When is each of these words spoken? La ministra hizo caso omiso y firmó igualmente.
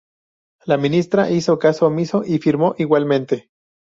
La 0.65 0.77
ministra 0.77 1.29
hizo 1.29 1.59
caso 1.59 1.85
omiso 1.85 2.23
y 2.25 2.39
firmó 2.39 2.73
igualmente. 2.79 3.51